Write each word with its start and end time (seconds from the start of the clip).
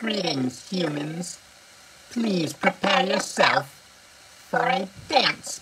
Greetings, 0.00 0.66
humans. 0.70 1.38
Please 2.08 2.54
prepare 2.54 3.04
yourself 3.04 3.68
for 4.48 4.60
a 4.60 4.88
dance. 5.10 5.60